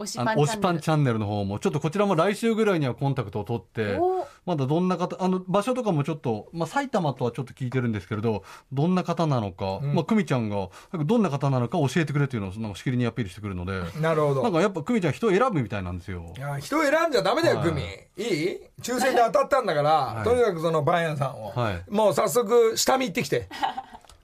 [0.00, 1.20] 推しパンチャンネル。
[1.20, 10.68] の方も、ちょっとこちらも来週ぐらいにはコンタクトを取ってお、まだどんな方、あの、場所とかもちょっと、まあ、埼玉とはちょっと聞いてるんですけれど、どんな方なのか、まあ、久美ちゃんが、
[11.04, 14.42] どんな方なのか教えてくれっていうのを、なんかしきりにアピールしてくるので、なるほど。
[14.42, 16.32] なんかやっぱ久美ちゃん人を選ぶみたいなんですよ。
[16.36, 16.40] い。
[16.40, 17.68] や人選んじゃダメだよ、はい。
[17.68, 17.82] グミ。
[18.16, 18.60] いい？
[18.80, 20.24] 抽選で当たったんだから、い。
[20.24, 21.84] とにかくそのパン屋さんを、はい。
[21.90, 23.48] もう早速下見行ってきて、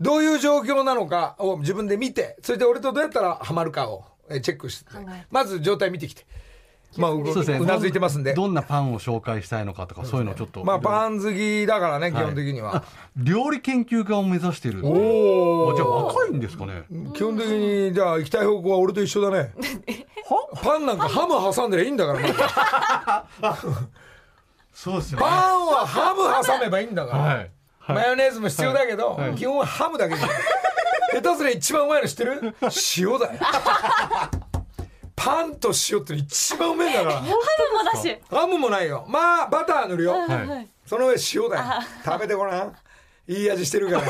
[0.00, 4.04] どういう状況なのかを自分で見て、それで俺とどうやったらハマるかを。
[4.06, 4.86] えチェックして
[5.30, 6.24] まず状態見てきて、
[6.96, 7.22] まあ、う
[7.66, 8.34] なずいてますんで。
[8.34, 10.64] どんなパンを紹介したいのかとか、そういうのをちょっと。
[10.64, 12.84] まあ、パン好きだからね、基はい本的には。
[13.16, 14.80] 料理研究家を目指している。
[14.84, 16.84] おあじゃあ若いんですかね。
[17.14, 19.52] 基本的に、じゃあ行きたい方向は俺と一緒だね。
[20.62, 23.26] パンなんかハム挟んでりゃいいんだから、
[24.72, 27.22] そうですよパンはハム挟めばいいんだから。
[27.22, 27.50] はい。
[27.88, 30.26] マヨネーズも必要だけど、はい基本はハムだけでいい。
[31.16, 32.54] 下手すりゃ一番うまいの知ってる？
[32.98, 33.40] 塩だよ。
[35.14, 37.14] パンと塩って一番うめえんだから。
[37.16, 38.18] ハムもだし。
[38.28, 39.06] ハムもないよ。
[39.08, 40.12] まあ、バター塗るよ。
[40.12, 40.68] はい。
[40.84, 41.64] その上塩だよ。
[42.04, 42.74] 食べてごらん。
[43.26, 44.02] いい味してるから。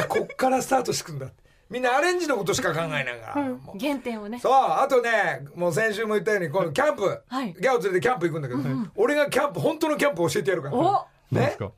[0.00, 1.28] あ、こっからスタートしてくんだ。
[1.70, 3.42] みんなアレンジのことしか考えないから。
[3.42, 4.38] もう原点をね。
[4.38, 8.60] そう、あとね、もう先週も言ったように、今度キャンプ、はいギャオ連れてキャンプ行くんだけど、
[8.94, 10.76] 俺がキャンプ、本当のキャンプ教えてやるから。
[10.76, 11.56] おね。
[11.58, 11.72] か？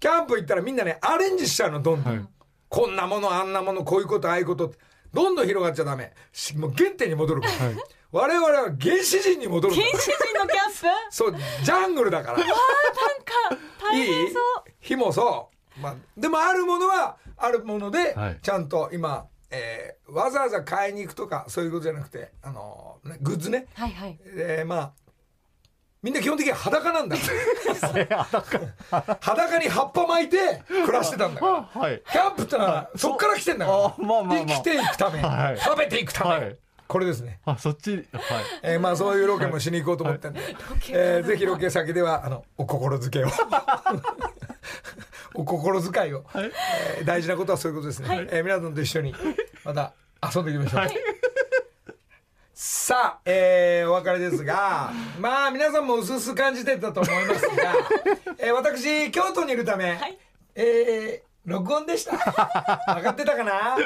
[0.00, 2.14] キャンプ行ったらみんなね、アレンジしちゃうの、どんどん。
[2.14, 2.26] はい
[2.68, 4.78] こんなもの、あんなもの、こういうこと、ああいうことって
[5.12, 6.12] どんどん広がっちゃダメ。
[6.32, 7.54] しもう原点に戻るから。
[8.10, 10.86] 我々は原始人に戻る原始人のキャンプ？
[11.10, 12.38] そう、ジャングルだから。
[12.38, 12.54] なんか
[13.82, 14.70] 大変そう。
[14.80, 15.80] 火もそう。
[15.80, 23.66] まあ、でもあるものは、あるものではい、ちゃんと今、えーわざわざ買いに行くとか、そういうことじゃなくて、あのねグッズね。
[23.74, 24.18] はいはい。
[24.24, 24.92] えーまあ、
[26.02, 27.16] みんな基本的には裸なんだ。
[29.20, 29.58] 裸。
[29.58, 31.52] に葉っぱ巻いて暮らしてたんだから。
[31.80, 32.02] はい。
[32.10, 33.78] キャンプってのはそっから来てんだから。
[33.78, 34.36] あまあまあまあ。
[34.46, 36.56] 生きていくために、はい食べていくために、はい。
[36.86, 37.40] これですね。
[37.44, 38.04] あ、そっち、はい。
[38.62, 40.40] えーまあそういうロケもしに行こうと思ってんで、
[40.90, 43.28] えーぜひロケ先ではあのお心づけを。
[45.34, 49.14] お心遣いを、えー大事なことはそういうことですね、えー皆さんと一緒に
[49.64, 49.92] また
[50.34, 50.82] 遊んでいきましょう、
[52.60, 54.90] さあ、えーお別れですが
[55.20, 57.54] まあ皆さんも薄々感じてたと思いますが、
[58.38, 59.96] えー私京都にいるため、
[60.56, 62.12] えー録音でした。
[62.16, 63.76] 分かってたかな？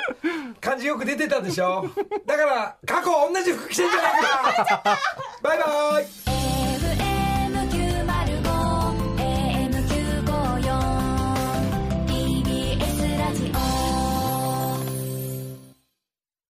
[0.61, 1.85] 感じよく出てたでしょ？
[2.27, 4.23] だから過去同じ服着てんじゃない
[4.67, 4.99] か。
[5.43, 6.62] バイバイ